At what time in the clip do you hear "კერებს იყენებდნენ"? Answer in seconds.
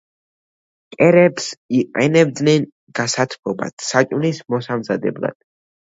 0.95-2.65